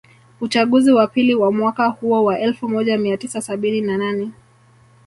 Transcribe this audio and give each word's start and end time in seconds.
Uchaguzi 0.41 0.91
wa 0.91 1.07
pili 1.07 1.35
wa 1.35 1.51
mwaka 1.51 1.87
huo 1.87 2.23
wa 2.23 2.39
elfu 2.39 2.69
moja 2.69 2.97
mia 2.97 3.17
tisa 3.17 3.41
sabini 3.41 3.81
na 3.81 3.97
nane 3.97 4.31